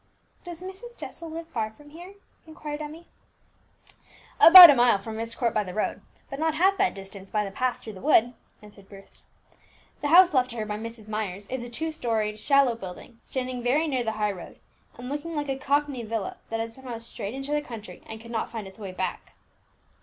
[0.43, 0.97] "Does Mrs.
[0.97, 2.15] Jessel live far from here?"
[2.47, 3.05] inquired Emmie.
[4.39, 7.45] "About a mile from Myst Court by the road, but not half that distance by
[7.45, 8.33] the path through the wood,"
[8.63, 9.27] answered Bruce.
[10.01, 11.07] "The house left to her by Mrs.
[11.07, 14.59] Myers is a two storied, shallow building, standing very near the high road,
[14.97, 18.31] and looking like a Cockney villa that had somehow strayed into the country, and could
[18.31, 19.33] not find its way back."